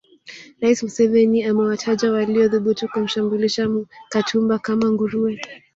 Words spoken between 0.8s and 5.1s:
Museveni amewataja waliothubutu kumshambulia Katumba kama